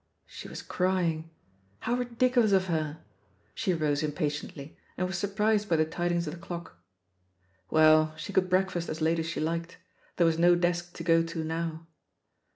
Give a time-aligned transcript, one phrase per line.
[0.25, 1.29] She was crying,
[1.81, 3.03] how ridiculous of her!
[3.53, 6.79] She rose impatiently, and was surprised by the tid ings of the clock.
[7.69, 9.77] Well, she could breakfast as late as she liked—
[10.17, 11.85] ^there was no desk to go to now.